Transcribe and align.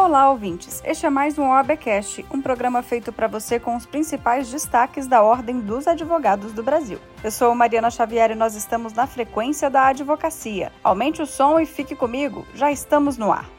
Olá, 0.00 0.30
ouvintes! 0.30 0.80
Este 0.84 1.06
é 1.06 1.10
mais 1.10 1.36
um 1.40 1.48
OABcast, 1.48 2.24
um 2.30 2.40
programa 2.40 2.84
feito 2.84 3.12
para 3.12 3.26
você 3.26 3.58
com 3.58 3.74
os 3.74 3.84
principais 3.84 4.48
destaques 4.48 5.08
da 5.08 5.24
Ordem 5.24 5.58
dos 5.58 5.88
Advogados 5.88 6.52
do 6.52 6.62
Brasil. 6.62 7.00
Eu 7.22 7.32
sou 7.32 7.52
Mariana 7.52 7.90
Xavier 7.90 8.30
e 8.30 8.36
nós 8.36 8.54
estamos 8.54 8.92
na 8.92 9.08
frequência 9.08 9.68
da 9.68 9.88
advocacia. 9.88 10.70
Aumente 10.84 11.20
o 11.20 11.26
som 11.26 11.58
e 11.58 11.66
fique 11.66 11.96
comigo, 11.96 12.46
já 12.54 12.70
estamos 12.70 13.18
no 13.18 13.32
ar. 13.32 13.50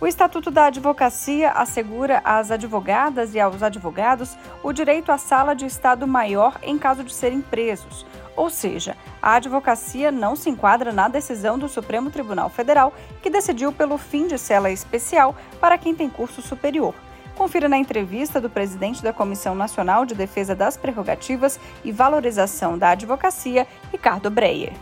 O 0.00 0.06
Estatuto 0.08 0.50
da 0.50 0.64
Advocacia 0.64 1.52
assegura 1.52 2.20
às 2.24 2.50
advogadas 2.50 3.36
e 3.36 3.38
aos 3.38 3.62
advogados 3.62 4.36
o 4.60 4.72
direito 4.72 5.12
à 5.12 5.16
sala 5.16 5.54
de 5.54 5.64
Estado 5.64 6.08
maior 6.08 6.58
em 6.60 6.76
caso 6.76 7.04
de 7.04 7.14
serem 7.14 7.40
presos. 7.40 8.04
Ou 8.36 8.48
seja, 8.48 8.96
a 9.20 9.34
advocacia 9.34 10.10
não 10.10 10.34
se 10.34 10.48
enquadra 10.48 10.92
na 10.92 11.08
decisão 11.08 11.58
do 11.58 11.68
Supremo 11.68 12.10
Tribunal 12.10 12.48
Federal, 12.48 12.92
que 13.22 13.30
decidiu 13.30 13.72
pelo 13.72 13.98
fim 13.98 14.26
de 14.26 14.38
cela 14.38 14.70
especial 14.70 15.36
para 15.60 15.76
quem 15.76 15.94
tem 15.94 16.08
curso 16.08 16.40
superior. 16.40 16.94
Confira 17.36 17.68
na 17.68 17.78
entrevista 17.78 18.40
do 18.40 18.50
presidente 18.50 19.02
da 19.02 19.12
Comissão 19.12 19.54
Nacional 19.54 20.04
de 20.04 20.14
Defesa 20.14 20.54
das 20.54 20.76
Prerrogativas 20.76 21.58
e 21.84 21.90
Valorização 21.90 22.78
da 22.78 22.90
Advocacia, 22.90 23.66
Ricardo 23.90 24.30
Breyer. 24.30 24.72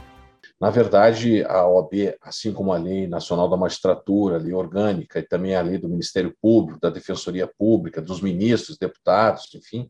Na 0.61 0.69
verdade, 0.69 1.43
a 1.45 1.67
OAB, 1.67 2.15
assim 2.21 2.53
como 2.53 2.71
a 2.71 2.77
Lei 2.77 3.07
Nacional 3.07 3.49
da 3.49 3.57
Magistratura, 3.57 4.37
a 4.37 4.39
Lei 4.39 4.53
Orgânica 4.53 5.19
e 5.19 5.23
também 5.23 5.55
a 5.57 5.63
Lei 5.63 5.79
do 5.79 5.89
Ministério 5.89 6.37
Público, 6.43 6.79
da 6.79 6.91
Defensoria 6.91 7.47
Pública, 7.47 8.03
dos 8.03 8.21
ministros, 8.21 8.77
deputados, 8.77 9.49
enfim, 9.55 9.89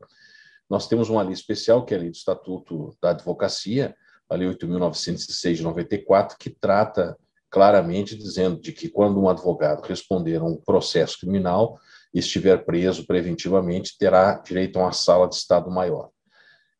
nós 0.70 0.86
temos 0.86 1.10
uma 1.10 1.22
lei 1.22 1.32
especial, 1.32 1.84
que 1.84 1.92
é 1.92 1.96
a 1.96 2.00
Lei 2.00 2.10
do 2.10 2.14
Estatuto 2.14 2.96
da 3.02 3.10
Advocacia, 3.10 3.92
a 4.28 4.36
Lei 4.36 4.48
8.906 4.48 5.54
de 5.54 5.62
94, 5.64 6.38
que 6.38 6.48
trata 6.48 7.18
claramente 7.50 8.16
dizendo 8.16 8.60
de 8.60 8.72
que 8.72 8.88
quando 8.88 9.20
um 9.20 9.28
advogado 9.28 9.82
responder 9.82 10.36
a 10.36 10.44
um 10.44 10.56
processo 10.56 11.18
criminal 11.18 11.76
e 12.14 12.20
estiver 12.20 12.64
preso 12.64 13.04
preventivamente, 13.04 13.98
terá 13.98 14.34
direito 14.34 14.78
a 14.78 14.82
uma 14.82 14.92
sala 14.92 15.28
de 15.28 15.34
Estado 15.34 15.68
maior. 15.68 16.10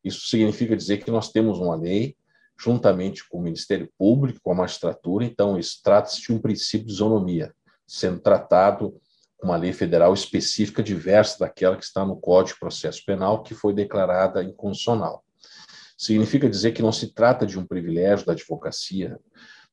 Isso 0.01 0.25
significa 0.27 0.75
dizer 0.75 1.03
que 1.03 1.11
nós 1.11 1.29
temos 1.29 1.59
uma 1.59 1.75
lei, 1.75 2.15
juntamente 2.57 3.27
com 3.27 3.39
o 3.39 3.41
Ministério 3.41 3.91
Público, 3.97 4.39
com 4.41 4.53
a 4.53 4.55
magistratura, 4.55 5.25
então 5.25 5.59
isso 5.59 5.81
trata-se 5.83 6.21
de 6.21 6.31
um 6.31 6.39
princípio 6.39 6.87
de 6.87 6.93
isonomia, 6.93 7.53
sendo 7.85 8.21
tratado 8.21 8.95
uma 9.41 9.57
lei 9.57 9.73
federal 9.73 10.13
específica 10.13 10.83
diversa 10.83 11.39
daquela 11.39 11.75
que 11.75 11.83
está 11.83 12.05
no 12.05 12.15
Código 12.15 12.55
de 12.55 12.59
Processo 12.59 13.03
Penal, 13.05 13.41
que 13.41 13.53
foi 13.53 13.73
declarada 13.73 14.43
inconstitucional. 14.43 15.23
Significa 15.97 16.49
dizer 16.49 16.71
que 16.71 16.81
não 16.81 16.91
se 16.91 17.13
trata 17.13 17.45
de 17.45 17.59
um 17.59 17.65
privilégio 17.65 18.25
da 18.25 18.33
advocacia, 18.33 19.19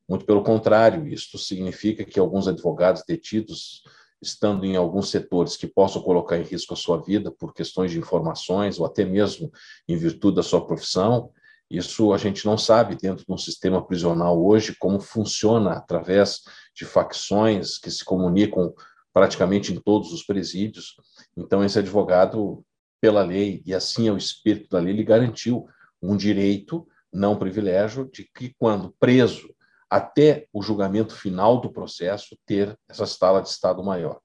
muito 0.09 0.25
pelo 0.25 0.43
contrário, 0.43 1.07
isto 1.07 1.37
significa 1.37 2.03
que 2.03 2.19
alguns 2.19 2.49
advogados 2.49 3.03
detidos, 3.07 3.83
estando 4.23 4.65
em 4.65 4.75
alguns 4.75 5.11
setores 5.11 5.55
que 5.55 5.67
possam 5.67 6.01
colocar 6.01 6.39
em 6.39 6.43
risco 6.43 6.73
a 6.73 6.77
sua 6.77 7.03
vida 7.03 7.31
por 7.31 7.53
questões 7.53 7.91
de 7.91 7.99
informações 7.99 8.81
ou 8.81 8.87
até 8.87 9.05
mesmo 9.05 9.53
em 9.87 9.97
virtude 9.97 10.37
da 10.37 10.43
sua 10.43 10.67
profissão, 10.67 11.31
isso 11.71 12.15
a 12.15 12.17
gente 12.17 12.47
não 12.47 12.57
sabe 12.57 12.97
dentro 12.97 13.27
de 13.27 13.31
um 13.31 13.37
sistema 13.37 13.85
prisional 13.85 14.43
hoje 14.43 14.75
como 14.79 14.99
funciona 14.99 15.73
através 15.73 16.41
de 16.75 16.87
facções 16.87 17.77
que 17.77 17.91
se 17.91 18.03
comunicam 18.03 18.73
praticamente 19.19 19.73
em 19.73 19.81
todos 19.81 20.13
os 20.13 20.23
presídios. 20.23 20.95
Então, 21.37 21.65
esse 21.65 21.77
advogado, 21.77 22.65
pela 23.01 23.21
lei, 23.21 23.61
e 23.67 23.75
assim 23.75 24.07
é 24.07 24.13
o 24.13 24.17
espírito 24.17 24.69
da 24.71 24.79
lei, 24.79 24.95
ele 24.95 25.03
garantiu 25.03 25.67
um 26.01 26.17
direito, 26.17 26.87
não 27.13 27.37
privilégio, 27.37 28.09
de 28.13 28.31
que, 28.33 28.55
quando 28.57 28.95
preso, 29.01 29.53
até 29.91 30.47
o 30.53 30.63
julgamento 30.63 31.17
final 31.17 31.61
do 31.61 31.73
processo, 31.73 32.39
ter 32.47 32.79
essa 32.89 33.07
sala 33.07 33.43
de 33.43 33.49
Estado 33.49 33.83
maior. 33.83 34.21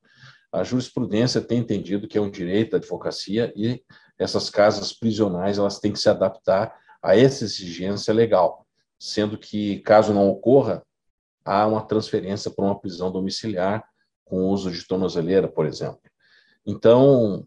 A 0.51 0.63
jurisprudência 0.63 1.41
tem 1.41 1.57
entendido 1.57 2.07
que 2.07 2.19
é 2.19 2.21
um 2.21 2.29
direito 2.29 2.71
da 2.71 2.77
advocacia 2.77 3.51
e 3.55 3.81
essas 4.19 4.47
casas 4.51 4.93
prisionais 4.93 5.57
elas 5.57 5.79
têm 5.79 5.91
que 5.91 5.99
se 5.99 6.07
adaptar 6.07 6.71
a 7.01 7.17
essa 7.17 7.45
exigência 7.45 8.13
legal, 8.13 8.67
sendo 8.99 9.39
que, 9.39 9.79
caso 9.79 10.13
não 10.13 10.29
ocorra, 10.29 10.85
há 11.43 11.65
uma 11.65 11.81
transferência 11.81 12.51
para 12.51 12.65
uma 12.65 12.79
prisão 12.79 13.11
domiciliar 13.11 13.83
com 14.33 14.45
o 14.45 14.49
uso 14.49 14.71
de 14.71 14.83
tornozeleira, 14.83 15.47
por 15.47 15.67
exemplo. 15.67 16.01
Então, 16.65 17.45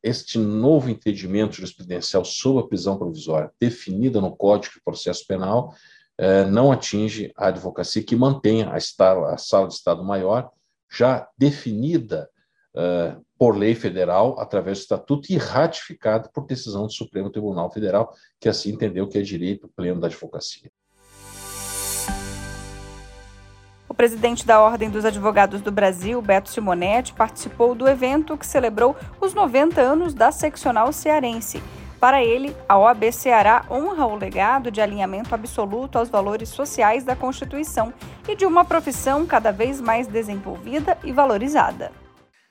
este 0.00 0.38
novo 0.38 0.88
entendimento 0.88 1.56
jurisprudencial 1.56 2.24
sobre 2.24 2.62
a 2.62 2.66
prisão 2.68 2.96
provisória, 2.96 3.50
definida 3.58 4.20
no 4.20 4.36
Código 4.36 4.74
de 4.74 4.80
Processo 4.80 5.26
Penal, 5.26 5.74
eh, 6.16 6.44
não 6.44 6.70
atinge 6.70 7.32
a 7.36 7.48
advocacia 7.48 8.00
que 8.04 8.14
mantém 8.14 8.62
a, 8.62 8.78
sala 8.78 9.66
de 9.66 9.74
Estado 9.74 10.04
Maior 10.04 10.52
já 10.88 11.28
definida 11.36 12.30
eh, 12.76 13.16
por 13.36 13.56
lei 13.56 13.74
federal, 13.74 14.38
através 14.38 14.78
do 14.78 14.82
Estatuto, 14.82 15.32
e 15.32 15.36
ratificada 15.36 16.30
por 16.32 16.46
decisão 16.46 16.86
do 16.86 16.92
Supremo 16.92 17.28
Tribunal 17.28 17.72
Federal, 17.72 18.14
que 18.38 18.48
assim 18.48 18.70
entendeu 18.70 19.08
que 19.08 19.18
é 19.18 19.22
direito 19.22 19.68
pleno 19.74 20.00
da 20.00 20.06
advocacia. 20.06 20.70
Presidente 23.98 24.46
da 24.46 24.60
Ordem 24.60 24.88
dos 24.88 25.04
Advogados 25.04 25.60
do 25.60 25.72
Brasil, 25.72 26.22
Beto 26.22 26.48
Simonetti, 26.50 27.12
participou 27.12 27.74
do 27.74 27.88
evento 27.88 28.38
que 28.38 28.46
celebrou 28.46 28.96
os 29.20 29.34
90 29.34 29.80
anos 29.80 30.14
da 30.14 30.30
seccional 30.30 30.92
cearense. 30.92 31.60
Para 31.98 32.22
ele, 32.22 32.56
a 32.68 32.78
OAB 32.78 33.10
Ceará 33.10 33.66
honra 33.68 34.06
o 34.06 34.14
legado 34.14 34.70
de 34.70 34.80
alinhamento 34.80 35.34
absoluto 35.34 35.98
aos 35.98 36.08
valores 36.08 36.48
sociais 36.48 37.02
da 37.02 37.16
Constituição 37.16 37.92
e 38.28 38.36
de 38.36 38.46
uma 38.46 38.64
profissão 38.64 39.26
cada 39.26 39.50
vez 39.50 39.80
mais 39.80 40.06
desenvolvida 40.06 40.96
e 41.02 41.10
valorizada. 41.10 41.90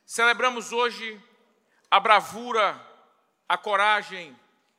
Celebramos 0.06 0.74
hoje 0.74 1.18
a 1.90 1.98
bravura, 1.98 2.76
a 3.48 3.58
coragem 3.58 4.36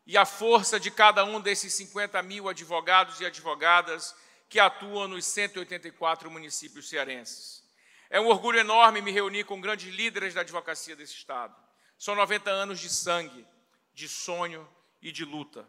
e 0.06 0.18
a 0.18 0.26
força 0.26 0.78
de 0.78 0.90
cada 0.90 1.24
um 1.24 1.40
desses 1.40 1.72
50 1.72 2.22
mil 2.22 2.46
advogados 2.46 3.22
e 3.22 3.24
advogadas 3.24 4.14
que 4.48 4.58
atuam 4.58 5.08
nos 5.08 5.26
184 5.26 6.30
municípios 6.30 6.88
cearenses. 6.88 7.62
É 8.10 8.20
um 8.20 8.28
orgulho 8.28 8.58
enorme 8.58 9.02
me 9.02 9.12
reunir 9.12 9.44
com 9.44 9.60
grandes 9.60 9.92
líderes 9.92 10.32
da 10.34 10.40
advocacia 10.40 10.96
desse 10.96 11.14
Estado. 11.14 11.54
São 11.98 12.14
90 12.14 12.50
anos 12.50 12.80
de 12.80 12.88
sangue, 12.88 13.46
de 13.92 14.08
sonho 14.08 14.66
e 15.02 15.12
de 15.12 15.24
luta. 15.24 15.68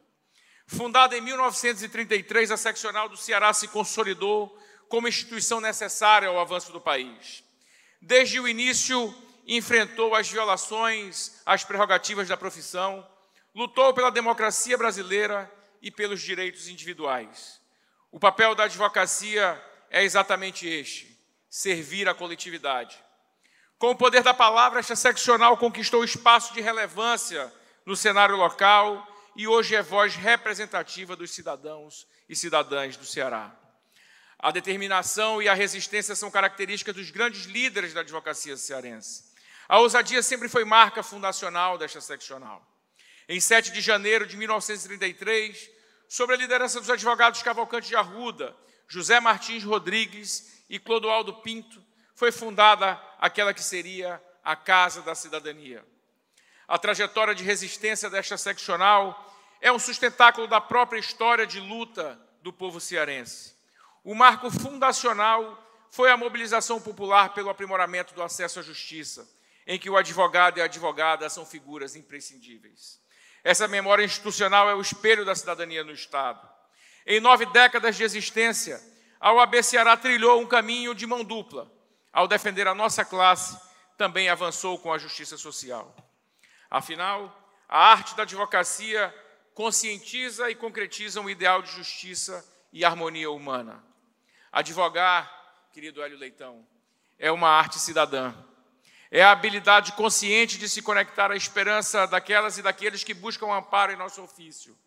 Fundada 0.66 1.18
em 1.18 1.22
1933, 1.22 2.51
a 2.51 2.57
seccional 2.57 3.09
do 3.09 3.18
Ceará 3.18 3.51
se 3.53 3.68
consolidou 3.68 4.57
como 4.88 5.07
instituição 5.07 5.59
necessária 5.59 6.29
ao 6.29 6.39
avanço 6.39 6.72
do 6.72 6.79
país. 6.79 7.44
Desde 8.01 8.39
o 8.39 8.47
início, 8.47 9.13
enfrentou 9.45 10.13
as 10.13 10.29
violações 10.29 11.41
às 11.45 11.63
prerrogativas 11.63 12.28
da 12.28 12.38
profissão, 12.38 13.06
lutou 13.53 13.94
pela 13.94 14.12
democracia 14.12 14.78
brasileira 14.78 15.51
e 15.81 15.89
pelos 15.89 16.22
direitos 16.22 16.68
individuais. 16.68 17.59
O 18.11 18.19
papel 18.19 18.55
da 18.55 18.63
advocacia 18.63 19.61
é 19.89 20.03
exatamente 20.03 20.67
este: 20.67 21.17
servir 21.49 22.07
a 22.09 22.13
coletividade. 22.13 22.97
Com 23.77 23.91
o 23.91 23.95
poder 23.95 24.23
da 24.23 24.33
palavra, 24.33 24.79
esta 24.79 24.95
seccional 24.95 25.57
conquistou 25.57 26.03
espaço 26.03 26.53
de 26.53 26.61
relevância 26.61 27.51
no 27.85 27.95
cenário 27.95 28.35
local 28.35 29.07
e 29.35 29.47
hoje 29.47 29.75
é 29.75 29.81
voz 29.81 30.15
representativa 30.15 31.15
dos 31.15 31.31
cidadãos 31.31 32.05
e 32.27 32.35
cidadãs 32.35 32.97
do 32.97 33.05
Ceará. 33.05 33.55
A 34.37 34.51
determinação 34.51 35.41
e 35.41 35.47
a 35.47 35.53
resistência 35.53 36.15
são 36.15 36.31
características 36.31 36.95
dos 36.95 37.09
grandes 37.09 37.45
líderes 37.45 37.93
da 37.93 38.01
advocacia 38.01 38.57
cearense. 38.57 39.29
A 39.67 39.79
ousadia 39.79 40.23
sempre 40.23 40.49
foi 40.49 40.65
marca 40.65 41.03
fundacional 41.03 41.77
desta 41.77 42.01
seccional. 42.01 42.65
Em 43.27 43.39
7 43.39 43.71
de 43.71 43.81
janeiro 43.81 44.25
de 44.25 44.35
1933, 44.35 45.69
sob 46.09 46.33
a 46.33 46.37
liderança 46.37 46.79
dos 46.79 46.89
advogados 46.89 47.43
Cavalcante 47.43 47.87
de 47.87 47.95
Arruda, 47.95 48.57
José 48.88 49.19
Martins 49.19 49.63
Rodrigues 49.63 50.63
e 50.67 50.79
Clodoaldo 50.79 51.35
Pinto, 51.35 51.81
foi 52.15 52.31
fundada 52.31 53.00
aquela 53.19 53.53
que 53.53 53.63
seria 53.63 54.21
a 54.44 54.56
Casa 54.56 55.03
da 55.03 55.13
Cidadania. 55.13 55.85
A 56.67 56.79
trajetória 56.79 57.35
de 57.35 57.44
resistência 57.44 58.09
desta 58.09 58.38
seccional 58.38 59.31
é 59.61 59.71
um 59.71 59.77
sustentáculo 59.77 60.47
da 60.47 60.59
própria 60.59 61.00
história 61.00 61.45
de 61.45 61.59
luta 61.59 62.19
do 62.41 62.51
povo 62.51 62.79
cearense. 62.81 63.55
O 64.03 64.15
marco 64.15 64.50
fundacional 64.50 65.63
foi 65.91 66.09
a 66.09 66.17
mobilização 66.17 66.81
popular 66.81 67.33
pelo 67.33 67.50
aprimoramento 67.50 68.15
do 68.15 68.23
acesso 68.23 68.59
à 68.59 68.63
justiça, 68.63 69.29
em 69.67 69.77
que 69.77 69.89
o 69.89 69.97
advogado 69.97 70.57
e 70.57 70.62
a 70.62 70.65
advogada 70.65 71.29
são 71.29 71.45
figuras 71.45 71.95
imprescindíveis. 71.95 72.99
Essa 73.44 73.68
memória 73.68 74.03
institucional 74.03 74.69
é 74.69 74.75
o 74.75 74.81
espelho 74.81 75.25
da 75.25 75.36
cidadania 75.36 75.83
no 75.83 75.91
Estado. 75.91 76.47
Em 77.06 77.19
nove 77.19 77.45
décadas 77.47 77.95
de 77.95 78.03
existência, 78.03 78.81
a 79.19 79.33
UAB 79.33 79.63
Ceará 79.63 79.97
trilhou 79.97 80.41
um 80.41 80.45
caminho 80.45 80.94
de 80.94 81.07
mão 81.07 81.24
dupla. 81.24 81.71
Ao 82.12 82.27
defender 82.27 82.68
a 82.68 82.75
nossa 82.75 83.06
classe, 83.06 83.59
também 83.97 84.30
avançou 84.30 84.80
com 84.80 84.94
a 84.94 84.97
justiça 84.97 85.38
social. 85.38 85.95
Afinal, 86.69 87.36
a 87.68 87.91
arte 87.91 88.15
da 88.15 88.24
advocacia 88.24 89.13
conscientiza 89.53 90.50
e 90.50 90.56
concretiza 90.56 91.19
um 91.19 91.30
ideal 91.30 91.62
de 91.62 91.71
justiça 91.71 92.45
e 92.71 92.86
harmonia 92.86 93.30
humana. 93.30 93.83
Advogar, 94.51 95.30
querido 95.71 96.01
Hélio 96.01 96.18
Leitão, 96.18 96.65
é 97.18 97.31
uma 97.31 97.50
arte 97.50 97.77
cidadã. 97.77 98.33
É 99.11 99.23
a 99.23 99.31
habilidade 99.31 99.94
consciente 99.94 100.59
de 100.59 100.69
se 100.69 100.83
conectar 100.83 101.31
à 101.31 101.35
esperança 101.35 102.06
daquelas 102.06 102.59
e 102.59 102.61
daqueles 102.61 103.03
que 103.03 103.11
buscam 103.11 103.51
amparo 103.51 103.91
em 103.91 103.95
nosso 103.95 104.21
ofício. 104.21 104.77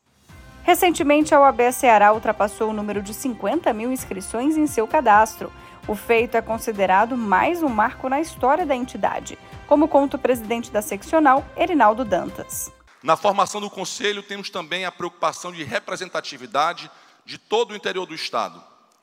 Recentemente, 0.62 1.34
a 1.34 1.40
OAB 1.40 1.72
Ceará 1.72 2.12
ultrapassou 2.12 2.70
o 2.70 2.72
número 2.72 3.02
de 3.02 3.12
50 3.12 3.72
mil 3.72 3.90
inscrições 3.90 4.56
em 4.56 4.69
seu 4.69 4.86
cadastro. 4.86 5.52
O 5.88 5.96
feito 5.96 6.36
é 6.36 6.40
considerado 6.40 7.16
mais 7.16 7.64
um 7.64 7.69
marco 7.69 8.08
na 8.08 8.20
história 8.20 8.64
da 8.64 8.76
entidade, 8.76 9.36
como 9.66 9.88
conta 9.88 10.16
o 10.16 10.20
presidente 10.20 10.70
da 10.70 10.80
seccional, 10.80 11.44
Erinaldo 11.56 12.04
Dantas. 12.04 12.70
Na 13.02 13.16
formação 13.16 13.60
do 13.60 13.68
Conselho, 13.68 14.22
temos 14.22 14.50
também 14.50 14.84
a 14.84 14.92
preocupação 14.92 15.50
de 15.50 15.64
representatividade 15.64 16.88
de 17.25 17.38
todo 17.38 17.72
o 17.72 17.76
interior 17.76 18.06
do 18.06 18.14
Estado 18.14 18.62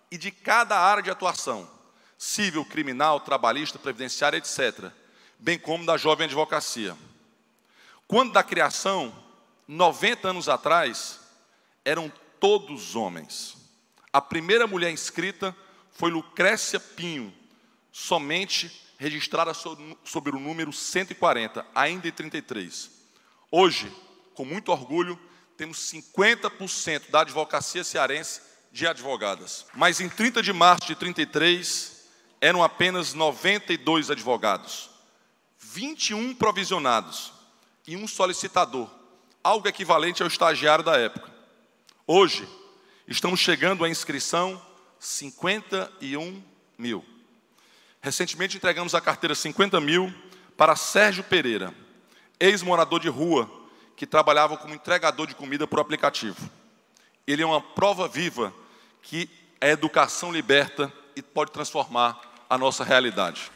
e 0.10 0.18
de 0.18 0.32
cada 0.32 0.80
área 0.80 1.04
de 1.04 1.12
atuação, 1.12 1.70
civil, 2.18 2.64
criminal, 2.64 3.20
trabalhista, 3.20 3.78
previdenciária, 3.78 4.38
etc., 4.38 4.94
bem 5.40 5.58
como 5.58 5.86
da 5.86 5.98
jovem 5.98 6.26
advocacia. 6.26 6.96
Quando 8.08 8.34
da 8.34 8.44
criação, 8.44 9.16
90 9.68 10.30
anos 10.30 10.50
atrás, 10.50 11.20
eram 11.86 12.12
todos 12.40 12.96
homens. 12.96 13.56
A 14.12 14.22
primeira 14.22 14.68
mulher 14.68 14.92
inscrita 14.92 15.56
foi 15.92 16.12
Lucrécia 16.12 16.80
Pinho, 16.80 17.34
somente 17.92 18.90
registrada 18.98 19.54
sobre 20.04 20.36
o 20.36 20.40
número 20.40 20.74
140, 20.74 21.66
ainda 21.74 22.08
em 22.08 22.12
33. 22.12 22.92
Hoje, 23.50 23.92
com 24.34 24.44
muito 24.44 24.72
orgulho, 24.72 25.20
temos 25.56 25.92
50% 25.92 27.10
da 27.10 27.22
advocacia 27.22 27.84
cearense 27.84 28.42
de 28.72 28.88
advogadas. 28.88 29.66
Mas 29.74 30.00
em 30.00 30.10
30 30.10 30.42
de 30.42 30.54
março 30.54 30.88
de 30.88 30.96
33, 30.96 32.06
eram 32.42 32.64
apenas 32.64 33.14
92 33.14 34.12
advogados, 34.12 34.90
21 35.60 36.34
provisionados 36.36 37.34
e 37.86 37.98
um 37.98 38.08
solicitador, 38.08 38.90
algo 39.44 39.68
equivalente 39.68 40.22
ao 40.24 40.28
estagiário 40.28 40.84
da 40.84 40.98
época. 40.98 41.30
Hoje, 42.08 42.48
estamos 43.08 43.40
chegando 43.40 43.84
à 43.84 43.90
inscrição 43.90 44.62
51 45.00 46.42
mil. 46.78 47.06
Recentemente 48.02 48.58
entregamos 48.58 48.96
a 48.96 49.02
carteira 49.02 49.36
50 49.36 49.80
mil 49.82 50.14
para 50.56 50.76
Sérgio 50.76 51.24
Pereira, 51.24 51.74
ex-morador 52.40 53.00
de 53.00 53.10
rua 53.10 53.50
que 53.96 54.08
trabalhava 54.08 54.58
como 54.58 54.74
entregador 54.74 55.28
de 55.28 55.36
comida 55.36 55.68
por 55.68 55.80
aplicativo. 55.80 56.50
Ele 57.28 57.44
é 57.44 57.46
uma 57.46 57.62
prova 57.62 58.08
viva 58.08 58.54
que 59.02 59.30
a 59.60 59.68
educação 59.68 60.32
liberta 60.32 60.92
e 61.16 61.22
pode 61.22 61.52
transformar 61.52 62.20
a 62.50 62.58
nossa 62.58 62.84
realidade. 62.84 63.52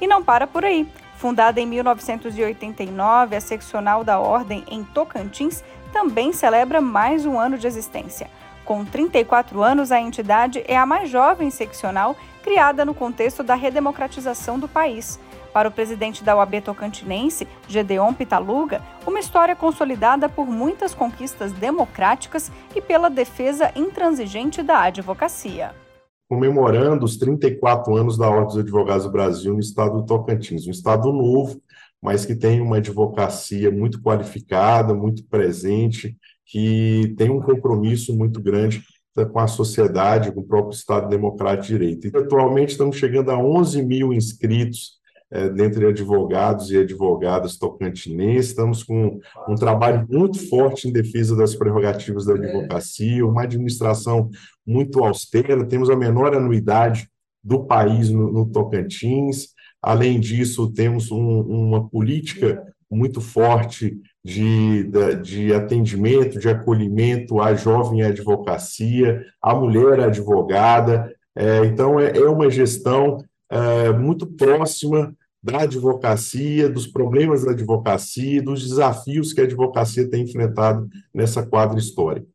E 0.00 0.06
não 0.06 0.22
para 0.22 0.46
por 0.46 0.64
aí. 0.64 0.88
Fundada 1.16 1.60
em 1.60 1.66
1989, 1.66 3.36
a 3.36 3.40
seccional 3.40 4.02
da 4.02 4.18
Ordem 4.18 4.64
em 4.68 4.82
Tocantins 4.82 5.62
também 5.92 6.32
celebra 6.32 6.80
mais 6.80 7.26
um 7.26 7.38
ano 7.38 7.58
de 7.58 7.66
existência. 7.66 8.30
Com 8.64 8.84
34 8.84 9.62
anos, 9.62 9.92
a 9.92 10.00
entidade 10.00 10.64
é 10.66 10.76
a 10.76 10.86
mais 10.86 11.10
jovem 11.10 11.50
seccional 11.50 12.16
criada 12.42 12.84
no 12.84 12.94
contexto 12.94 13.42
da 13.42 13.54
redemocratização 13.54 14.58
do 14.58 14.68
país. 14.68 15.18
Para 15.52 15.68
o 15.68 15.72
presidente 15.72 16.22
da 16.22 16.36
UAB 16.36 16.60
Tocantinense, 16.60 17.46
Gedeon 17.66 18.14
Pitaluga, 18.14 18.80
uma 19.04 19.18
história 19.18 19.56
consolidada 19.56 20.28
por 20.28 20.46
muitas 20.46 20.94
conquistas 20.94 21.52
democráticas 21.52 22.50
e 22.74 22.80
pela 22.80 23.10
defesa 23.10 23.72
intransigente 23.74 24.62
da 24.62 24.82
advocacia. 24.82 25.74
Comemorando 26.30 27.04
os 27.04 27.16
34 27.16 27.96
anos 27.96 28.16
da 28.16 28.30
Ordem 28.30 28.46
dos 28.46 28.58
Advogados 28.58 29.04
do 29.04 29.10
Brasil 29.10 29.52
no 29.52 29.58
estado 29.58 29.94
do 29.94 30.06
Tocantins, 30.06 30.64
um 30.64 30.70
estado 30.70 31.12
novo, 31.12 31.60
mas 32.00 32.24
que 32.24 32.36
tem 32.36 32.60
uma 32.60 32.76
advocacia 32.76 33.68
muito 33.68 34.00
qualificada, 34.00 34.94
muito 34.94 35.24
presente, 35.24 36.16
que 36.46 37.16
tem 37.18 37.30
um 37.30 37.40
compromisso 37.40 38.16
muito 38.16 38.40
grande 38.40 38.80
com 39.32 39.40
a 39.40 39.48
sociedade, 39.48 40.30
com 40.30 40.38
o 40.38 40.46
próprio 40.46 40.72
Estado 40.72 41.08
Democrático 41.08 41.66
de 41.66 41.72
Direito. 41.72 42.06
E, 42.06 42.16
atualmente 42.16 42.70
estamos 42.70 42.94
chegando 42.94 43.32
a 43.32 43.36
11 43.36 43.82
mil 43.82 44.12
inscritos 44.12 44.99
é, 45.32 45.48
dentre 45.48 45.86
advogados 45.86 46.70
e 46.70 46.78
advogadas 46.78 47.56
tocantinenses. 47.56 48.50
Estamos 48.50 48.82
com 48.82 49.20
um 49.48 49.54
trabalho 49.54 50.06
muito 50.10 50.48
forte 50.48 50.88
em 50.88 50.92
defesa 50.92 51.36
das 51.36 51.54
prerrogativas 51.54 52.24
da 52.24 52.34
advocacia, 52.34 53.24
uma 53.24 53.44
administração 53.44 54.28
muito 54.66 55.04
austera, 55.04 55.64
temos 55.64 55.88
a 55.88 55.96
menor 55.96 56.34
anuidade 56.34 57.08
do 57.42 57.64
país 57.64 58.10
no, 58.10 58.30
no 58.30 58.46
Tocantins. 58.46 59.48
Além 59.82 60.20
disso, 60.20 60.70
temos 60.72 61.10
um, 61.10 61.40
uma 61.40 61.88
política 61.88 62.62
muito 62.90 63.20
forte 63.20 63.96
de, 64.24 64.90
de 65.22 65.54
atendimento, 65.54 66.38
de 66.38 66.48
acolhimento 66.48 67.40
à 67.40 67.54
jovem 67.54 68.02
advocacia, 68.02 69.24
à 69.40 69.54
mulher 69.54 70.00
advogada. 70.00 71.14
É, 71.36 71.64
então, 71.64 71.98
é, 71.98 72.16
é, 72.16 72.28
uma 72.28 72.50
gestão 72.50 73.24
é, 73.48 73.92
muito 73.92 74.26
próxima 74.26 75.14
da 75.42 75.60
advocacia, 75.62 76.68
dos 76.68 76.86
problemas 76.86 77.44
da 77.44 77.52
advocacia, 77.52 78.42
dos 78.42 78.68
desafios 78.68 79.32
que 79.32 79.40
a 79.40 79.44
advocacia 79.44 80.08
tem 80.08 80.22
enfrentado 80.22 80.88
nessa 81.14 81.44
quadra 81.44 81.78
histórica. 81.78 82.26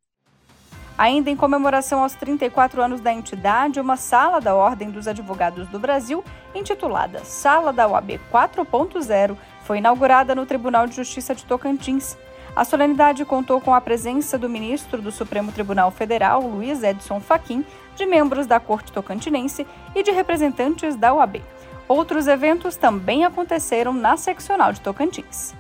Ainda 0.98 1.30
em 1.30 1.36
comemoração 1.36 2.04
aos 2.04 2.14
34 2.14 2.82
anos 2.82 3.02
da 3.02 3.12
entidade, 3.12 3.82
uma 3.82 3.98
sala 3.98 4.40
da 4.40 4.56
Ordem 4.56 4.90
dos 4.90 5.10
Advogados 5.10 5.68
do 5.68 5.78
Brasil, 5.78 6.24
intitulada 6.56 7.24
Sala 7.26 7.74
da 7.74 7.86
OAB 7.86 8.12
4.0, 8.32 9.36
foi 9.66 9.80
inaugurada 9.80 10.34
no 10.34 10.46
Tribunal 10.46 10.88
de 10.88 10.96
Justiça 10.96 11.36
de 11.36 11.44
Tocantins. 11.44 12.18
A 12.56 12.64
solenidade 12.64 13.26
contou 13.26 13.60
com 13.60 13.74
a 13.74 13.82
presença 13.82 14.38
do 14.38 14.48
ministro 14.48 15.02
do 15.02 15.12
Supremo 15.12 15.52
Tribunal 15.52 15.92
Federal, 15.92 16.42
Luiz 16.42 16.82
Edson 16.82 17.20
Fachin, 17.20 17.66
de 17.98 18.06
membros 18.06 18.48
da 18.48 18.62
Corte 18.62 18.94
Tocantinense 18.94 19.68
e 19.94 20.02
de 20.02 20.12
representantes 20.12 20.96
da 20.96 21.14
OAB. 21.14 21.42
Outros 21.88 22.28
eventos 22.28 22.76
também 22.76 23.26
aconteceram 23.26 23.94
na 23.94 24.18
seccional 24.18 24.74
de 24.74 24.82
Tocantins. 24.82 25.54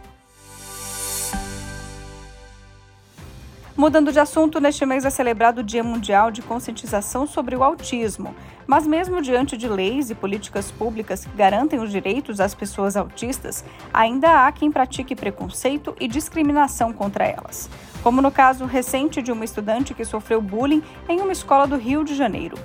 Mudando 3.77 4.11
de 4.11 4.19
assunto, 4.19 4.61
neste 4.61 4.85
mês 4.85 5.03
é 5.03 5.09
celebrado 5.09 5.59
o 5.59 5.63
Dia 5.63 5.83
Mundial 5.83 6.31
de 6.31 6.41
Conscientização 6.41 7.27
sobre 7.27 7.57
o 7.57 7.63
Autismo. 7.63 8.33
Mas, 8.65 8.87
mesmo 8.87 9.21
diante 9.21 9.57
de 9.57 9.67
leis 9.67 10.09
e 10.09 10.15
políticas 10.15 10.71
públicas 10.71 11.25
que 11.25 11.37
garantem 11.37 11.79
os 11.79 11.91
direitos 11.91 12.39
às 12.39 12.55
pessoas 12.55 12.95
autistas, 12.95 13.65
ainda 13.93 14.47
há 14.47 14.51
quem 14.51 14.71
pratique 14.71 15.13
preconceito 15.13 15.93
e 15.99 16.07
discriminação 16.07 16.93
contra 16.93 17.25
elas. 17.25 17.69
Como 18.01 18.21
no 18.21 18.31
caso 18.31 18.65
recente 18.65 19.21
de 19.21 19.31
uma 19.31 19.43
estudante 19.43 19.93
que 19.93 20.05
sofreu 20.05 20.41
bullying 20.41 20.81
em 21.09 21.19
uma 21.19 21.33
escola 21.33 21.67
do 21.67 21.75
Rio 21.75 22.03
de 22.05 22.15
Janeiro. 22.15 22.57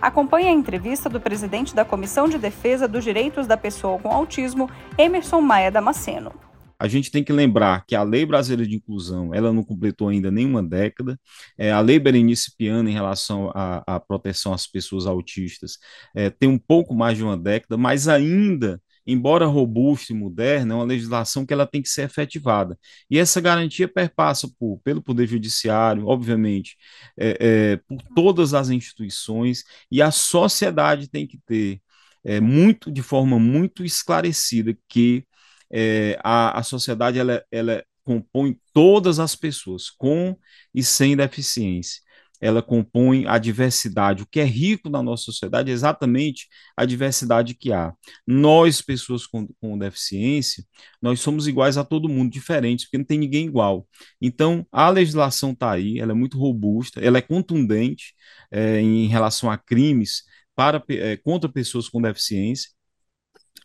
Acompanhe 0.00 0.48
a 0.48 0.52
entrevista 0.52 1.08
do 1.08 1.20
presidente 1.20 1.74
da 1.74 1.84
Comissão 1.84 2.28
de 2.28 2.38
Defesa 2.38 2.86
dos 2.86 3.02
Direitos 3.02 3.46
da 3.46 3.56
Pessoa 3.56 3.98
com 3.98 4.12
Autismo, 4.12 4.70
Emerson 4.96 5.40
Maia 5.40 5.70
Damasceno. 5.70 6.32
A 6.78 6.86
gente 6.86 7.10
tem 7.10 7.24
que 7.24 7.32
lembrar 7.32 7.84
que 7.84 7.96
a 7.96 8.04
Lei 8.04 8.24
Brasileira 8.24 8.70
de 8.70 8.76
Inclusão, 8.76 9.34
ela 9.34 9.52
não 9.52 9.64
completou 9.64 10.08
ainda 10.08 10.30
nenhuma 10.30 10.62
década, 10.62 11.18
é, 11.58 11.72
a 11.72 11.80
Lei 11.80 11.98
Berenice 11.98 12.54
Piana 12.56 12.88
em 12.88 12.92
relação 12.92 13.50
à, 13.52 13.98
proteção 13.98 14.52
às 14.52 14.64
pessoas 14.68 15.04
autistas 15.04 15.78
é, 16.14 16.30
tem 16.30 16.48
um 16.48 16.58
pouco 16.58 16.94
mais 16.94 17.16
de 17.18 17.24
uma 17.24 17.36
década, 17.36 17.76
mas 17.76 18.06
ainda 18.06 18.80
embora 19.08 19.46
robusta 19.46 20.12
e 20.12 20.16
moderna, 20.16 20.74
é 20.74 20.76
uma 20.76 20.84
legislação 20.84 21.46
que 21.46 21.52
ela 21.52 21.66
tem 21.66 21.80
que 21.80 21.88
ser 21.88 22.02
efetivada. 22.02 22.78
E 23.10 23.18
essa 23.18 23.40
garantia 23.40 23.88
perpassa 23.88 24.48
por, 24.58 24.78
pelo 24.84 25.02
Poder 25.02 25.26
Judiciário, 25.26 26.06
obviamente, 26.06 26.76
é, 27.16 27.38
é, 27.40 27.76
por 27.78 28.02
todas 28.14 28.52
as 28.52 28.68
instituições, 28.68 29.64
e 29.90 30.02
a 30.02 30.10
sociedade 30.10 31.08
tem 31.08 31.26
que 31.26 31.38
ter 31.46 31.80
é, 32.24 32.40
muito, 32.40 32.90
de 32.92 33.02
forma 33.02 33.38
muito 33.38 33.84
esclarecida, 33.84 34.76
que 34.88 35.24
é, 35.72 36.18
a, 36.22 36.58
a 36.58 36.62
sociedade 36.62 37.18
ela, 37.18 37.42
ela 37.50 37.82
compõe 38.04 38.58
todas 38.72 39.18
as 39.18 39.34
pessoas, 39.34 39.90
com 39.90 40.36
e 40.74 40.82
sem 40.82 41.16
deficiência. 41.16 42.02
Ela 42.40 42.62
compõe 42.62 43.26
a 43.26 43.38
diversidade. 43.38 44.22
O 44.22 44.26
que 44.26 44.40
é 44.40 44.44
rico 44.44 44.88
na 44.88 45.02
nossa 45.02 45.24
sociedade 45.24 45.70
é 45.70 45.74
exatamente 45.74 46.48
a 46.76 46.84
diversidade 46.84 47.54
que 47.54 47.72
há. 47.72 47.92
Nós, 48.26 48.80
pessoas 48.80 49.26
com, 49.26 49.48
com 49.60 49.78
deficiência, 49.78 50.64
nós 51.00 51.20
somos 51.20 51.46
iguais 51.48 51.76
a 51.76 51.84
todo 51.84 52.08
mundo, 52.08 52.30
diferentes, 52.30 52.84
porque 52.86 52.98
não 52.98 53.04
tem 53.04 53.18
ninguém 53.18 53.46
igual. 53.46 53.86
Então, 54.20 54.66
a 54.72 54.88
legislação 54.90 55.52
está 55.52 55.72
aí, 55.72 55.98
ela 55.98 56.12
é 56.12 56.14
muito 56.14 56.38
robusta, 56.38 57.00
ela 57.00 57.18
é 57.18 57.22
contundente 57.22 58.14
é, 58.50 58.80
em 58.80 59.06
relação 59.06 59.50
a 59.50 59.58
crimes 59.58 60.22
para, 60.54 60.82
é, 60.90 61.16
contra 61.16 61.48
pessoas 61.50 61.88
com 61.88 62.00
deficiência, 62.02 62.70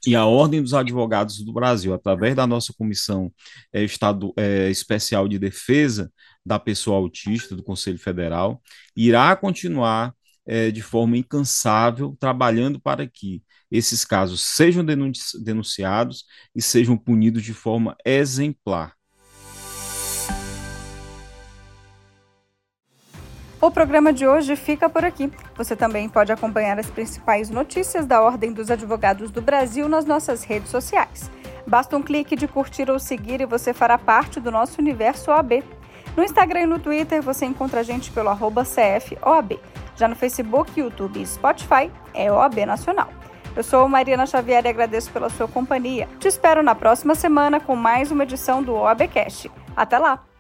e 0.06 0.15
a 0.15 0.25
Ordem 0.25 0.62
dos 0.62 0.74
Advogados 0.74 1.44
do 1.44 1.53
Brasil, 1.53 1.94
através 1.94 2.36
da 2.36 2.46
nossa 2.46 2.74
Comissão 2.74 3.32
é, 3.72 3.84
Estado, 3.84 4.34
é, 4.38 4.70
Especial 4.70 5.27
de 5.27 5.39
Defesa 5.39 6.12
da 6.45 6.59
Pessoa 6.59 6.97
Autista 6.97 7.55
do 7.55 7.63
Conselho 7.63 8.00
Federal, 8.00 8.62
irá 8.95 9.35
continuar 9.35 10.13
é, 10.45 10.71
de 10.71 10.81
forma 10.81 11.17
incansável 11.17 12.15
trabalhando 12.19 12.79
para 12.79 13.07
que 13.07 13.41
esses 13.71 14.05
casos 14.05 14.41
sejam 14.41 14.85
denunciados 14.85 16.25
e 16.55 16.62
sejam 16.62 16.97
punidos 16.97 17.43
de 17.43 17.53
forma 17.53 17.95
exemplar. 18.05 18.93
O 23.63 23.71
programa 23.71 24.12
de 24.12 24.27
hoje 24.27 24.57
fica 24.57 24.89
por 24.89 25.05
aqui. 25.05 25.31
Você 25.55 25.73
também 25.73 26.09
pode 26.09 26.33
acompanhar 26.33 26.77
as 26.77 26.89
principais 26.89 27.50
notícias 27.50 28.05
da 28.05 28.21
Ordem 28.21 28.51
dos 28.51 28.69
Advogados 28.69 29.31
do 29.31 29.41
Brasil 29.41 29.88
nas 29.88 30.03
nossas 30.03 30.43
redes 30.43 30.69
sociais. 30.69 31.31
Basta 31.65 31.95
um 31.95 32.01
clique 32.03 32.35
de 32.35 32.45
curtir 32.45 32.91
ou 32.91 33.00
seguir 33.00 33.39
e 33.39 33.45
você 33.45 33.73
fará 33.73 33.97
parte 33.97 34.41
do 34.41 34.51
nosso 34.51 34.81
universo 34.81 35.31
OAB. 35.31 35.63
No 36.15 36.24
Instagram 36.24 36.62
e 36.62 36.65
no 36.65 36.79
Twitter 36.79 37.22
você 37.22 37.46
encontra 37.46 37.79
a 37.79 37.84
gente 37.84 38.12
pelo 38.12 38.29
CFOAB. 38.36 39.60
Já 39.96 40.08
no 40.08 40.15
Facebook, 40.15 40.79
YouTube 40.79 41.22
e 41.22 41.25
Spotify 41.25 41.91
é 42.13 42.32
OAB 42.32 42.65
Nacional. 42.65 43.10
Eu 43.55 43.63
sou 43.63 43.88
Mariana 43.88 44.25
Xavier 44.25 44.65
e 44.65 44.70
agradeço 44.70 45.12
pela 45.12 45.29
sua 45.29 45.48
companhia. 45.48 46.08
Te 46.20 46.27
espero 46.27 46.63
na 46.63 46.74
próxima 46.74 47.13
semana 47.13 47.60
com 47.60 47.75
mais 47.75 48.12
uma 48.12 48.24
edição 48.24 48.63
do 48.63 48.74
OABcast. 48.74 49.51
Até 49.75 50.00
lá! 50.00 50.33